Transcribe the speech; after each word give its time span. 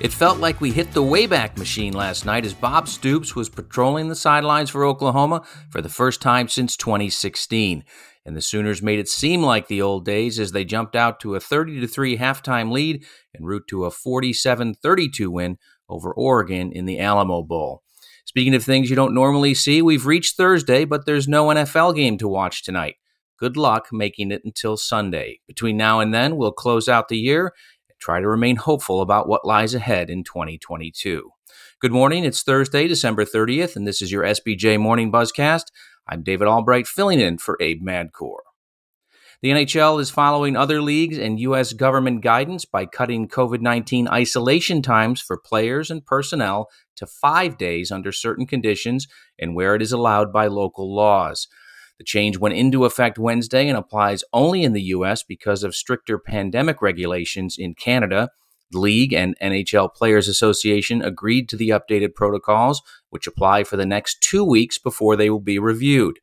It 0.00 0.12
felt 0.12 0.38
like 0.38 0.60
we 0.60 0.70
hit 0.70 0.92
the 0.92 1.02
Wayback 1.02 1.58
Machine 1.58 1.92
last 1.92 2.24
night 2.24 2.46
as 2.46 2.54
Bob 2.54 2.86
Stoops 2.86 3.34
was 3.34 3.48
patrolling 3.48 4.06
the 4.06 4.14
sidelines 4.14 4.70
for 4.70 4.84
Oklahoma 4.84 5.44
for 5.70 5.82
the 5.82 5.88
first 5.88 6.22
time 6.22 6.46
since 6.46 6.76
2016. 6.76 7.82
And 8.24 8.36
the 8.36 8.40
Sooners 8.40 8.80
made 8.80 9.00
it 9.00 9.08
seem 9.08 9.42
like 9.42 9.66
the 9.66 9.82
old 9.82 10.04
days 10.04 10.38
as 10.38 10.52
they 10.52 10.64
jumped 10.64 10.94
out 10.94 11.18
to 11.20 11.34
a 11.34 11.40
30 11.40 11.84
3 11.84 12.16
halftime 12.16 12.70
lead 12.70 13.04
en 13.36 13.44
route 13.44 13.66
to 13.70 13.86
a 13.86 13.90
47 13.90 14.74
32 14.74 15.32
win 15.32 15.58
over 15.88 16.12
Oregon 16.12 16.70
in 16.70 16.84
the 16.84 17.00
Alamo 17.00 17.42
Bowl. 17.42 17.82
Speaking 18.24 18.54
of 18.54 18.62
things 18.62 18.90
you 18.90 18.94
don't 18.94 19.14
normally 19.14 19.54
see, 19.54 19.82
we've 19.82 20.06
reached 20.06 20.36
Thursday, 20.36 20.84
but 20.84 21.06
there's 21.06 21.26
no 21.26 21.48
NFL 21.48 21.96
game 21.96 22.18
to 22.18 22.28
watch 22.28 22.62
tonight. 22.62 22.96
Good 23.36 23.56
luck 23.56 23.88
making 23.92 24.30
it 24.30 24.42
until 24.44 24.76
Sunday. 24.76 25.40
Between 25.46 25.76
now 25.76 25.98
and 25.98 26.12
then, 26.12 26.36
we'll 26.36 26.52
close 26.52 26.88
out 26.88 27.08
the 27.08 27.18
year 27.18 27.52
try 27.98 28.20
to 28.20 28.28
remain 28.28 28.56
hopeful 28.56 29.00
about 29.00 29.28
what 29.28 29.44
lies 29.44 29.74
ahead 29.74 30.10
in 30.10 30.24
2022. 30.24 31.30
Good 31.80 31.92
morning. 31.92 32.24
It's 32.24 32.42
Thursday, 32.42 32.88
December 32.88 33.24
30th, 33.24 33.76
and 33.76 33.86
this 33.86 34.02
is 34.02 34.12
your 34.12 34.24
SBJ 34.24 34.78
Morning 34.80 35.12
Buzzcast. 35.12 35.64
I'm 36.08 36.22
David 36.22 36.48
Albright, 36.48 36.86
filling 36.86 37.20
in 37.20 37.38
for 37.38 37.56
Abe 37.60 37.82
Madkour. 37.82 38.38
The 39.40 39.50
NHL 39.50 40.00
is 40.00 40.10
following 40.10 40.56
other 40.56 40.82
leagues 40.82 41.16
and 41.16 41.38
U.S. 41.38 41.72
government 41.72 42.22
guidance 42.22 42.64
by 42.64 42.86
cutting 42.86 43.28
COVID 43.28 43.60
19 43.60 44.08
isolation 44.08 44.82
times 44.82 45.20
for 45.20 45.38
players 45.38 45.92
and 45.92 46.04
personnel 46.04 46.68
to 46.96 47.06
five 47.06 47.56
days 47.56 47.92
under 47.92 48.10
certain 48.10 48.46
conditions 48.46 49.06
and 49.38 49.54
where 49.54 49.76
it 49.76 49.82
is 49.82 49.92
allowed 49.92 50.32
by 50.32 50.48
local 50.48 50.92
laws. 50.92 51.46
The 51.98 52.04
change 52.04 52.38
went 52.38 52.54
into 52.54 52.84
effect 52.84 53.18
Wednesday 53.18 53.68
and 53.68 53.76
applies 53.76 54.22
only 54.32 54.62
in 54.62 54.72
the 54.72 54.82
U.S. 54.82 55.22
because 55.22 55.64
of 55.64 55.74
stricter 55.74 56.18
pandemic 56.18 56.80
regulations 56.80 57.56
in 57.58 57.74
Canada. 57.74 58.30
The 58.70 58.78
league 58.78 59.12
and 59.12 59.36
NHL 59.42 59.94
Players 59.94 60.28
Association 60.28 61.02
agreed 61.02 61.48
to 61.48 61.56
the 61.56 61.70
updated 61.70 62.14
protocols, 62.14 62.82
which 63.10 63.26
apply 63.26 63.64
for 63.64 63.76
the 63.76 63.86
next 63.86 64.20
two 64.20 64.44
weeks 64.44 64.78
before 64.78 65.16
they 65.16 65.30
will 65.30 65.40
be 65.40 65.58
reviewed. 65.58 66.20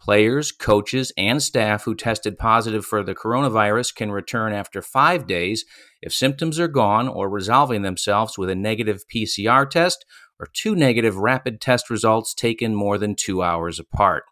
Players, 0.00 0.50
coaches, 0.50 1.12
and 1.18 1.42
staff 1.42 1.84
who 1.84 1.94
tested 1.94 2.38
positive 2.38 2.86
for 2.86 3.02
the 3.02 3.14
coronavirus 3.14 3.94
can 3.94 4.10
return 4.10 4.54
after 4.54 4.80
five 4.80 5.26
days 5.26 5.66
if 6.00 6.14
symptoms 6.14 6.58
are 6.58 6.68
gone 6.68 7.06
or 7.06 7.28
resolving 7.28 7.82
themselves 7.82 8.38
with 8.38 8.48
a 8.48 8.54
negative 8.54 9.02
PCR 9.14 9.68
test 9.68 10.06
or 10.38 10.46
two 10.54 10.74
negative 10.74 11.16
rapid 11.16 11.60
test 11.60 11.90
results 11.90 12.32
taken 12.32 12.74
more 12.74 12.96
than 12.96 13.14
two 13.14 13.42
hours 13.42 13.78
apart. 13.78 14.24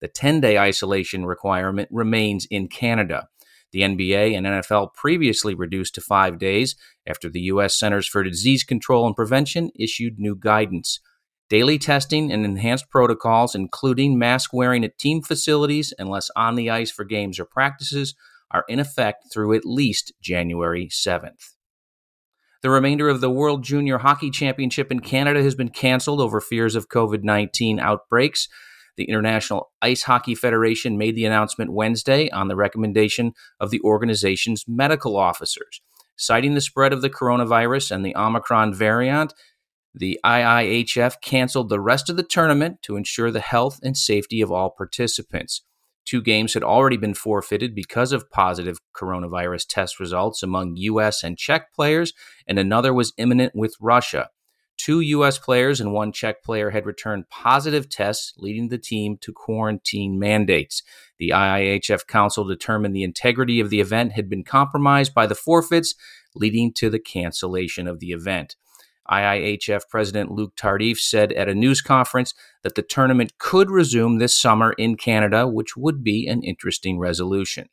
The 0.00 0.08
10 0.08 0.40
day 0.40 0.58
isolation 0.58 1.26
requirement 1.26 1.88
remains 1.90 2.46
in 2.50 2.68
Canada. 2.68 3.28
The 3.72 3.80
NBA 3.80 4.36
and 4.36 4.46
NFL 4.46 4.94
previously 4.94 5.54
reduced 5.54 5.94
to 5.96 6.00
five 6.00 6.38
days 6.38 6.76
after 7.06 7.28
the 7.28 7.40
U.S. 7.42 7.78
Centers 7.78 8.06
for 8.06 8.22
Disease 8.22 8.62
Control 8.64 9.06
and 9.06 9.16
Prevention 9.16 9.70
issued 9.78 10.18
new 10.18 10.36
guidance. 10.36 11.00
Daily 11.48 11.78
testing 11.78 12.32
and 12.32 12.44
enhanced 12.44 12.90
protocols, 12.90 13.54
including 13.54 14.18
mask 14.18 14.52
wearing 14.52 14.84
at 14.84 14.98
team 14.98 15.22
facilities 15.22 15.92
unless 15.98 16.30
on 16.34 16.56
the 16.56 16.70
ice 16.70 16.90
for 16.90 17.04
games 17.04 17.38
or 17.38 17.44
practices, 17.44 18.14
are 18.50 18.64
in 18.68 18.80
effect 18.80 19.26
through 19.32 19.54
at 19.54 19.64
least 19.64 20.12
January 20.20 20.88
7th. 20.88 21.54
The 22.62 22.70
remainder 22.70 23.08
of 23.08 23.20
the 23.20 23.30
World 23.30 23.62
Junior 23.62 23.98
Hockey 23.98 24.30
Championship 24.30 24.90
in 24.90 25.00
Canada 25.00 25.42
has 25.42 25.54
been 25.54 25.68
canceled 25.68 26.20
over 26.20 26.40
fears 26.40 26.74
of 26.74 26.88
COVID 26.88 27.22
19 27.22 27.78
outbreaks. 27.78 28.48
The 28.96 29.04
International 29.04 29.70
Ice 29.82 30.02
Hockey 30.02 30.34
Federation 30.34 30.96
made 30.98 31.16
the 31.16 31.26
announcement 31.26 31.72
Wednesday 31.72 32.30
on 32.30 32.48
the 32.48 32.56
recommendation 32.56 33.32
of 33.60 33.70
the 33.70 33.80
organization's 33.80 34.64
medical 34.66 35.16
officers. 35.16 35.80
Citing 36.16 36.54
the 36.54 36.60
spread 36.60 36.92
of 36.92 37.02
the 37.02 37.10
coronavirus 37.10 37.90
and 37.90 38.04
the 38.04 38.16
Omicron 38.16 38.72
variant, 38.72 39.34
the 39.94 40.18
IIHF 40.24 41.20
canceled 41.22 41.68
the 41.68 41.80
rest 41.80 42.08
of 42.08 42.16
the 42.16 42.22
tournament 42.22 42.82
to 42.82 42.96
ensure 42.96 43.30
the 43.30 43.40
health 43.40 43.80
and 43.82 43.96
safety 43.96 44.40
of 44.40 44.50
all 44.50 44.70
participants. 44.70 45.62
Two 46.06 46.22
games 46.22 46.54
had 46.54 46.62
already 46.62 46.96
been 46.96 47.14
forfeited 47.14 47.74
because 47.74 48.12
of 48.12 48.30
positive 48.30 48.78
coronavirus 48.94 49.66
test 49.68 49.98
results 49.98 50.42
among 50.42 50.76
U.S. 50.76 51.24
and 51.24 51.36
Czech 51.36 51.74
players, 51.74 52.12
and 52.46 52.58
another 52.58 52.94
was 52.94 53.12
imminent 53.18 53.54
with 53.54 53.74
Russia. 53.80 54.30
Two 54.76 55.00
U.S. 55.00 55.38
players 55.38 55.80
and 55.80 55.92
one 55.92 56.12
Czech 56.12 56.42
player 56.42 56.70
had 56.70 56.86
returned 56.86 57.28
positive 57.28 57.88
tests, 57.88 58.34
leading 58.36 58.68
the 58.68 58.78
team 58.78 59.16
to 59.22 59.32
quarantine 59.32 60.18
mandates. 60.18 60.82
The 61.18 61.30
IIHF 61.30 62.06
Council 62.06 62.44
determined 62.44 62.94
the 62.94 63.02
integrity 63.02 63.58
of 63.58 63.70
the 63.70 63.80
event 63.80 64.12
had 64.12 64.28
been 64.28 64.44
compromised 64.44 65.14
by 65.14 65.26
the 65.26 65.34
forfeits, 65.34 65.94
leading 66.34 66.72
to 66.74 66.90
the 66.90 66.98
cancellation 66.98 67.88
of 67.88 68.00
the 68.00 68.12
event. 68.12 68.56
IIHF 69.10 69.88
President 69.88 70.30
Luc 70.30 70.56
Tardif 70.56 70.98
said 70.98 71.32
at 71.32 71.48
a 71.48 71.54
news 71.54 71.80
conference 71.80 72.34
that 72.62 72.74
the 72.74 72.82
tournament 72.82 73.38
could 73.38 73.70
resume 73.70 74.18
this 74.18 74.34
summer 74.34 74.72
in 74.72 74.96
Canada, 74.96 75.46
which 75.46 75.76
would 75.76 76.02
be 76.02 76.26
an 76.26 76.42
interesting 76.42 76.98
resolution. 76.98 77.68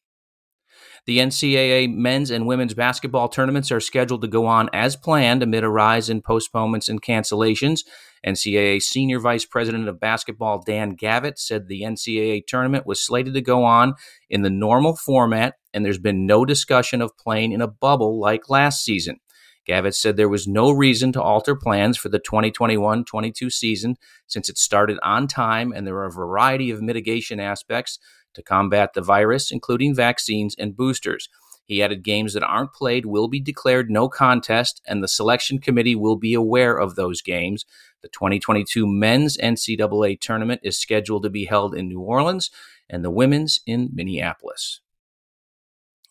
The 1.06 1.20
NCAA 1.20 1.94
men's 1.94 2.32
and 2.32 2.48
women's 2.48 2.74
basketball 2.74 3.28
tournaments 3.28 3.72
are 3.74 3.82
scheduled 3.82 4.22
to 4.22 4.28
go 4.28 4.46
on 4.46 4.70
as 4.72 4.96
planned 4.96 5.44
amid 5.44 5.66
a 5.66 5.70
rise 5.70 6.10
in 6.10 6.22
postponements 6.22 6.88
and 6.88 7.02
cancellations. 7.02 7.82
NCAA 8.26 8.82
Senior 8.82 9.20
Vice 9.20 9.46
President 9.46 9.90
of 9.90 10.00
Basketball 10.00 10.64
Dan 10.66 10.96
Gavitt 10.96 11.38
said 11.38 11.68
the 11.68 11.82
NCAA 11.82 12.48
tournament 12.48 12.88
was 12.88 13.06
slated 13.06 13.34
to 13.34 13.42
go 13.42 13.66
on 13.66 13.96
in 14.30 14.44
the 14.44 14.50
normal 14.50 14.96
format, 14.96 15.56
and 15.74 15.86
there's 15.86 16.00
been 16.00 16.26
no 16.26 16.46
discussion 16.46 17.02
of 17.02 17.18
playing 17.18 17.52
in 17.52 17.62
a 17.62 17.68
bubble 17.68 18.18
like 18.18 18.50
last 18.50 18.82
season. 18.86 19.20
Gavitt 19.66 19.96
said 19.96 20.18
there 20.18 20.30
was 20.30 20.48
no 20.48 20.72
reason 20.72 21.12
to 21.14 21.22
alter 21.22 21.56
plans 21.56 21.98
for 21.98 22.10
the 22.10 22.20
2021 22.20 23.06
22 23.06 23.50
season 23.50 23.96
since 24.28 24.50
it 24.50 24.58
started 24.58 25.00
on 25.04 25.28
time 25.28 25.72
and 25.72 25.88
there 25.88 25.96
are 25.96 26.06
a 26.06 26.12
variety 26.12 26.70
of 26.70 26.82
mitigation 26.82 27.40
aspects 27.40 28.00
to 28.34 28.44
combat 28.44 28.94
the 28.94 29.02
virus, 29.02 29.52
including 29.52 29.96
vaccines 29.96 30.56
and 30.58 30.76
boosters. 30.76 31.30
He 31.66 31.82
added 31.82 32.04
games 32.04 32.34
that 32.34 32.44
aren't 32.44 32.74
played 32.74 33.06
will 33.06 33.28
be 33.28 33.40
declared 33.40 33.90
no 33.90 34.10
contest, 34.10 34.82
and 34.86 35.02
the 35.02 35.08
selection 35.08 35.60
committee 35.60 35.96
will 35.96 36.18
be 36.18 36.34
aware 36.34 36.78
of 36.78 36.96
those 36.96 37.22
games. 37.22 37.66
The 38.02 38.10
2022 38.10 38.86
men's 38.86 39.38
NCAA 39.38 40.20
tournament 40.20 40.62
is 40.64 40.78
scheduled 40.78 41.24
to 41.24 41.30
be 41.30 41.46
held 41.46 41.74
in 41.74 41.88
New 41.88 42.02
Orleans 42.02 42.52
and 42.90 43.04
the 43.04 43.10
women's 43.10 43.62
in 43.66 43.90
Minneapolis. 43.94 44.82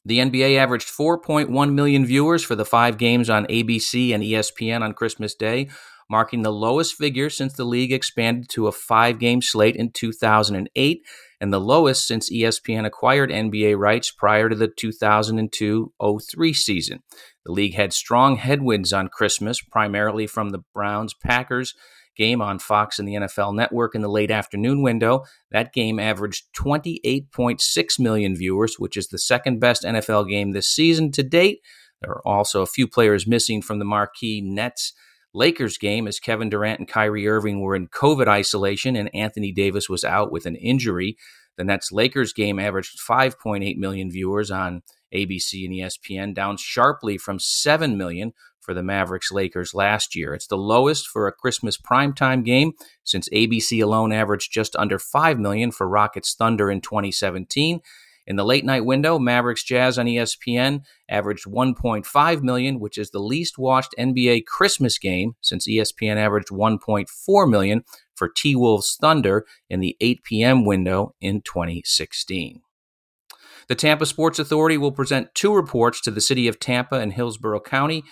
The 0.04 0.18
NBA 0.18 0.56
averaged 0.58 0.88
4.1 0.88 1.72
million 1.74 2.04
viewers 2.04 2.42
for 2.42 2.56
the 2.56 2.64
five 2.64 2.98
games 2.98 3.30
on 3.30 3.46
ABC 3.46 4.12
and 4.12 4.22
ESPN 4.22 4.82
on 4.82 4.94
Christmas 4.94 5.34
Day, 5.34 5.68
marking 6.10 6.42
the 6.42 6.52
lowest 6.52 6.94
figure 6.94 7.30
since 7.30 7.52
the 7.52 7.64
league 7.64 7.92
expanded 7.92 8.48
to 8.50 8.66
a 8.66 8.72
five 8.72 9.18
game 9.18 9.40
slate 9.40 9.76
in 9.76 9.92
2008 9.92 11.02
and 11.40 11.52
the 11.52 11.60
lowest 11.60 12.06
since 12.06 12.32
ESPN 12.32 12.84
acquired 12.84 13.30
NBA 13.30 13.78
rights 13.78 14.10
prior 14.10 14.48
to 14.48 14.54
the 14.54 14.68
2002 14.68 15.92
03 16.00 16.52
season. 16.52 17.02
The 17.44 17.52
league 17.52 17.74
had 17.74 17.92
strong 17.92 18.36
headwinds 18.36 18.92
on 18.92 19.08
Christmas, 19.08 19.60
primarily 19.60 20.26
from 20.26 20.50
the 20.50 20.62
Browns 20.72 21.14
Packers 21.14 21.74
game 22.16 22.42
on 22.42 22.58
Fox 22.58 22.98
and 22.98 23.08
the 23.08 23.14
NFL 23.14 23.54
network 23.54 23.94
in 23.94 24.02
the 24.02 24.08
late 24.08 24.30
afternoon 24.30 24.82
window. 24.82 25.24
That 25.50 25.72
game 25.72 25.98
averaged 25.98 26.44
28.6 26.54 27.98
million 27.98 28.36
viewers, 28.36 28.76
which 28.78 28.96
is 28.96 29.08
the 29.08 29.18
second 29.18 29.60
best 29.60 29.82
NFL 29.82 30.28
game 30.28 30.52
this 30.52 30.68
season 30.68 31.10
to 31.12 31.22
date. 31.22 31.60
There 32.00 32.10
are 32.12 32.26
also 32.26 32.62
a 32.62 32.66
few 32.66 32.86
players 32.86 33.26
missing 33.26 33.62
from 33.62 33.78
the 33.78 33.84
marquee 33.84 34.40
Nets 34.42 34.92
Lakers 35.34 35.78
game 35.78 36.06
as 36.06 36.20
Kevin 36.20 36.50
Durant 36.50 36.78
and 36.78 36.88
Kyrie 36.88 37.26
Irving 37.26 37.60
were 37.60 37.74
in 37.74 37.88
COVID 37.88 38.28
isolation 38.28 38.96
and 38.96 39.14
Anthony 39.14 39.50
Davis 39.50 39.88
was 39.88 40.04
out 40.04 40.30
with 40.30 40.44
an 40.44 40.56
injury. 40.56 41.16
The 41.62 41.66
Nets 41.66 41.92
Lakers 41.92 42.32
game 42.32 42.58
averaged 42.58 42.98
5.8 42.98 43.76
million 43.76 44.10
viewers 44.10 44.50
on 44.50 44.82
ABC 45.14 45.64
and 45.64 45.72
ESPN, 45.72 46.34
down 46.34 46.56
sharply 46.56 47.16
from 47.16 47.38
7 47.38 47.96
million 47.96 48.32
for 48.58 48.74
the 48.74 48.82
Mavericks 48.82 49.30
Lakers 49.30 49.72
last 49.72 50.16
year. 50.16 50.34
It's 50.34 50.48
the 50.48 50.56
lowest 50.56 51.06
for 51.06 51.28
a 51.28 51.32
Christmas 51.32 51.78
primetime 51.78 52.44
game 52.44 52.72
since 53.04 53.28
ABC 53.28 53.80
alone 53.80 54.12
averaged 54.12 54.50
just 54.50 54.74
under 54.74 54.98
5 54.98 55.38
million 55.38 55.70
for 55.70 55.88
Rockets 55.88 56.34
Thunder 56.34 56.68
in 56.68 56.80
2017. 56.80 57.80
In 58.26 58.36
the 58.36 58.44
late 58.44 58.64
night 58.64 58.84
window, 58.84 59.18
Mavericks 59.18 59.64
Jazz 59.64 59.98
on 59.98 60.06
ESPN 60.06 60.82
averaged 61.08 61.44
1.5 61.44 62.42
million, 62.42 62.78
which 62.78 62.96
is 62.96 63.10
the 63.10 63.18
least 63.18 63.58
watched 63.58 63.94
NBA 63.98 64.46
Christmas 64.46 64.98
game 64.98 65.34
since 65.40 65.66
ESPN 65.66 66.16
averaged 66.16 66.48
1.4 66.48 67.50
million 67.50 67.82
for 68.14 68.28
T 68.28 68.54
Wolves 68.54 68.96
Thunder 69.00 69.44
in 69.68 69.80
the 69.80 69.96
8 70.00 70.22
p.m. 70.22 70.64
window 70.64 71.14
in 71.20 71.42
2016. 71.42 72.62
The 73.68 73.74
Tampa 73.74 74.06
Sports 74.06 74.38
Authority 74.38 74.76
will 74.76 74.92
present 74.92 75.34
two 75.34 75.54
reports 75.54 76.00
to 76.02 76.10
the 76.10 76.20
city 76.20 76.46
of 76.46 76.60
Tampa 76.60 76.96
and 76.96 77.12
Hillsborough 77.12 77.60
County 77.60 78.04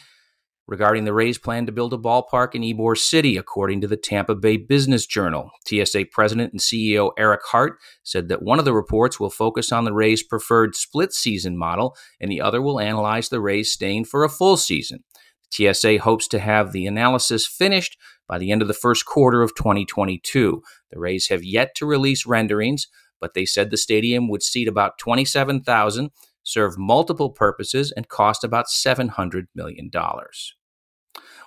regarding 0.70 1.04
the 1.04 1.12
Rays' 1.12 1.36
plan 1.36 1.66
to 1.66 1.72
build 1.72 1.92
a 1.92 1.98
ballpark 1.98 2.54
in 2.54 2.62
Ybor 2.62 2.96
City, 2.96 3.36
according 3.36 3.80
to 3.80 3.88
the 3.88 3.96
Tampa 3.96 4.36
Bay 4.36 4.56
Business 4.56 5.04
Journal. 5.04 5.50
TSA 5.66 6.06
President 6.12 6.52
and 6.52 6.60
CEO 6.60 7.10
Eric 7.18 7.40
Hart 7.46 7.78
said 8.04 8.28
that 8.28 8.42
one 8.42 8.60
of 8.60 8.64
the 8.64 8.72
reports 8.72 9.18
will 9.18 9.30
focus 9.30 9.72
on 9.72 9.84
the 9.84 9.92
Rays' 9.92 10.22
preferred 10.22 10.76
split 10.76 11.12
season 11.12 11.58
model, 11.58 11.96
and 12.20 12.30
the 12.30 12.40
other 12.40 12.62
will 12.62 12.78
analyze 12.78 13.28
the 13.28 13.40
Rays 13.40 13.72
staying 13.72 14.04
for 14.04 14.22
a 14.22 14.28
full 14.28 14.56
season. 14.56 15.02
TSA 15.50 15.98
hopes 15.98 16.28
to 16.28 16.38
have 16.38 16.70
the 16.70 16.86
analysis 16.86 17.48
finished 17.48 17.98
by 18.28 18.38
the 18.38 18.52
end 18.52 18.62
of 18.62 18.68
the 18.68 18.74
first 18.74 19.04
quarter 19.04 19.42
of 19.42 19.56
2022. 19.56 20.62
The 20.92 21.00
Rays 21.00 21.26
have 21.30 21.42
yet 21.42 21.74
to 21.76 21.86
release 21.86 22.26
renderings, 22.26 22.86
but 23.20 23.34
they 23.34 23.44
said 23.44 23.70
the 23.70 23.76
stadium 23.76 24.28
would 24.28 24.44
seat 24.44 24.68
about 24.68 24.98
27,000, 24.98 26.10
serve 26.44 26.78
multiple 26.78 27.30
purposes, 27.30 27.90
and 27.90 28.08
cost 28.08 28.44
about 28.44 28.66
$700 28.66 29.46
million. 29.52 29.90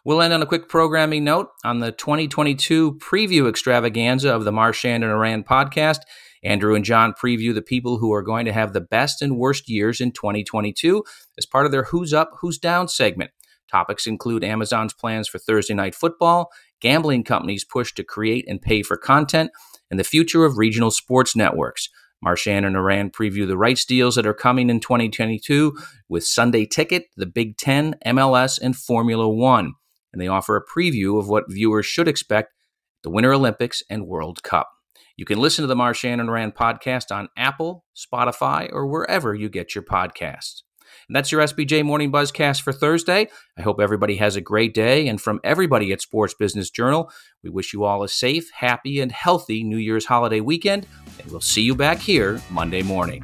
We'll 0.05 0.21
end 0.21 0.33
on 0.33 0.41
a 0.41 0.45
quick 0.45 0.67
programming 0.67 1.23
note 1.23 1.47
on 1.63 1.79
the 1.79 1.94
2022 1.94 2.95
preview 2.95 3.47
extravaganza 3.47 4.35
of 4.35 4.44
the 4.44 4.51
Marchand 4.51 5.01
and 5.01 5.13
Ourand 5.13 5.45
podcast. 5.45 6.00
Andrew 6.44 6.75
and 6.75 6.83
John 6.83 7.13
preview 7.13 7.53
the 7.53 7.61
people 7.61 8.00
who 8.00 8.11
are 8.11 8.21
going 8.21 8.44
to 8.44 8.51
have 8.51 8.73
the 8.73 8.81
best 8.81 9.21
and 9.21 9.38
worst 9.38 9.69
years 9.69 10.01
in 10.01 10.11
2022 10.11 11.05
as 11.38 11.45
part 11.45 11.65
of 11.65 11.71
their 11.71 11.85
Who's 11.85 12.13
Up, 12.13 12.31
Who's 12.41 12.57
Down 12.57 12.89
segment. 12.89 13.31
Topics 13.71 14.05
include 14.05 14.44
Amazon's 14.44 14.94
plans 14.94 15.29
for 15.29 15.39
Thursday 15.39 15.73
night 15.73 15.95
football, 15.95 16.51
gambling 16.81 17.23
companies' 17.23 17.63
push 17.63 17.94
to 17.94 18.03
create 18.03 18.44
and 18.45 18.61
pay 18.61 18.83
for 18.83 18.97
content, 18.97 19.51
and 19.89 19.97
the 19.97 20.03
future 20.03 20.44
of 20.44 20.57
regional 20.57 20.91
sports 20.91 21.33
networks. 21.33 21.88
Marchand 22.21 22.65
and 22.65 22.75
Ourand 22.75 23.13
preview 23.13 23.47
the 23.47 23.57
rights 23.57 23.85
deals 23.85 24.15
that 24.15 24.27
are 24.27 24.33
coming 24.33 24.69
in 24.69 24.81
2022 24.81 25.77
with 26.09 26.25
Sunday 26.25 26.65
Ticket, 26.65 27.05
the 27.15 27.25
Big 27.25 27.55
Ten, 27.55 27.95
MLS, 28.05 28.59
and 28.61 28.75
Formula 28.75 29.29
One. 29.29 29.75
And 30.13 30.21
they 30.21 30.27
offer 30.27 30.56
a 30.56 30.63
preview 30.63 31.19
of 31.19 31.27
what 31.27 31.51
viewers 31.51 31.86
should 31.86 32.07
expect 32.07 32.54
the 33.01 33.10
Winter 33.10 33.33
Olympics 33.33 33.83
and 33.89 34.07
World 34.07 34.44
Cup. 34.44 34.69
You 35.18 35.25
can 35.25 35.39
listen 35.39 35.63
to 35.63 35.68
the 35.68 35.75
Marchand 35.75 36.21
and 36.21 36.30
Ourand 36.30 36.56
podcast 36.56 37.13
on 37.13 37.30
Apple, 37.38 37.86
Spotify, 37.95 38.69
or 38.71 38.88
wherever 38.88 39.36
you 39.36 39.50
get 39.50 39.75
your 39.75 39.83
podcasts. 39.83 40.62
And 41.07 41.15
that's 41.15 41.31
your 41.31 41.42
SBJ 41.42 41.83
Morning 41.83 42.12
Buzzcast 42.12 42.62
for 42.62 42.71
Thursday. 42.71 43.27
I 43.57 43.62
hope 43.62 43.80
everybody 43.81 44.15
has 44.18 44.36
a 44.36 44.42
great 44.42 44.74
day. 44.74 45.07
And 45.07 45.19
from 45.19 45.39
everybody 45.44 45.92
at 45.92 46.01
Sports 46.01 46.33
Business 46.33 46.69
Journal, 46.69 47.12
we 47.44 47.50
wish 47.50 47.74
you 47.74 47.83
all 47.83 48.04
a 48.04 48.10
safe, 48.10 48.50
happy, 48.54 49.00
and 49.00 49.12
healthy 49.12 49.63
New 49.63 49.77
Year's 49.77 50.06
holiday 50.06 50.39
weekend. 50.39 50.88
And 51.19 51.31
we'll 51.31 51.42
see 51.42 51.62
you 51.62 51.75
back 51.75 52.00
here 52.00 52.42
Monday 52.50 52.83
morning. 52.83 53.24